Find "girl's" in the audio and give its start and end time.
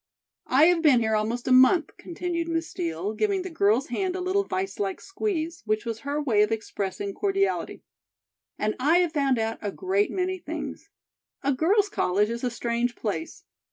3.51-3.89